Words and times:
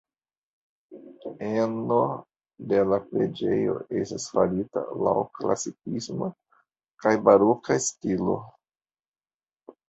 Eno 1.49 1.97
de 2.71 2.79
la 2.91 2.99
preĝejo 3.09 3.75
estas 3.99 4.25
farita 4.37 4.83
laŭ 5.09 5.13
klasikisma 5.41 6.31
kaj 7.05 7.13
baroka 7.29 7.79
stilo. 7.91 8.41